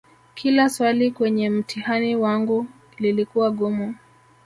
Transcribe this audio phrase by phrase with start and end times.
[0.35, 2.67] kila swali kwenye mtihani wangu
[2.97, 3.95] lilikuwa gumu